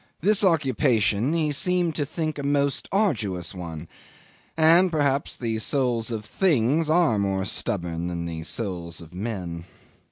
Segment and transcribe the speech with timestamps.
[0.19, 3.87] This occupation he seemed to think a most arduous one,
[4.57, 9.65] and perhaps the souls of things are more stubborn than the souls of men.